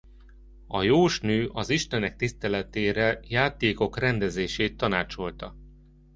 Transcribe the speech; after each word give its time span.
A 0.67 0.81
jósnő 0.83 1.47
az 1.47 1.69
istenek 1.69 2.15
tiszteletére 2.15 3.19
játékok 3.27 3.97
rendezését 3.97 4.77
tanácsolta. 4.77 5.55